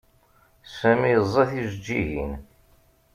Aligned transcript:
Sami 0.77 1.07
yeẓẓa 1.11 1.43
tijeǧǧigin. 1.49 2.33